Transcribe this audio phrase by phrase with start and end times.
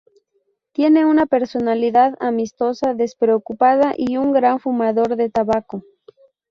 [0.71, 5.83] Tiene una personalidad amistosa, despreocupada y es un gran fumador de tabaco.